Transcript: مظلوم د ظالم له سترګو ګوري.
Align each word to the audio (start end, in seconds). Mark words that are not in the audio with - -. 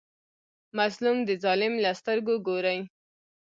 مظلوم 0.77 1.17
د 1.27 1.29
ظالم 1.43 1.73
له 1.83 1.91
سترګو 1.99 2.35
ګوري. 2.47 2.79